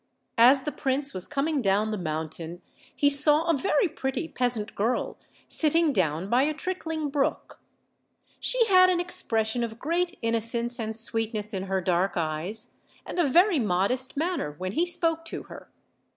As 0.39 0.63
the 0.63 0.71
prince 0.71 1.13
was 1.13 1.27
coming 1.27 1.61
down 1.61 1.91
the 1.91 1.95
mountain 1.99 2.63
he 2.95 3.07
saw 3.07 3.43
a 3.43 3.53
very 3.55 3.87
pretty 3.87 4.27
peasant 4.27 4.73
girl 4.73 5.19
sitting 5.47 5.93
down 5.93 6.27
by 6.27 6.41
a 6.41 6.55
trickling 6.55 7.11
brook. 7.11 7.59
v 8.31 8.37
She 8.39 8.65
had 8.65 8.89
an 8.89 8.99
expression 8.99 9.63
of 9.63 9.77
great 9.77 10.17
innocence 10.23 10.79
and 10.79 10.95
sweetness 10.95 11.53
in. 11.53 11.65
her 11.65 11.81
dark 11.81 12.17
eyes, 12.17 12.73
and 13.05 13.19
a 13.19 13.27
very 13.29 13.59
modest 13.59 14.17
manner 14.17 14.53
when 14.57 14.71
he 14.71 14.87
spoke 14.87 15.23
to 15.25 15.43
her. 15.43 15.69